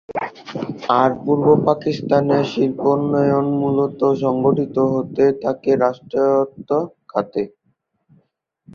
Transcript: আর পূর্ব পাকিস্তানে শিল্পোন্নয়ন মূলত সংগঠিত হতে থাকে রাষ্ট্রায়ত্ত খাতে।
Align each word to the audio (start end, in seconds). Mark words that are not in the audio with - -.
আর 0.99 1.09
পূর্ব 1.21 1.45
পাকিস্তানে 1.67 2.37
শিল্পোন্নয়ন 2.51 3.47
মূলত 3.61 3.99
সংগঠিত 4.23 4.75
হতে 4.93 5.25
থাকে 5.43 5.71
রাষ্ট্রায়ত্ত 5.83 6.69
খাতে। 7.09 7.43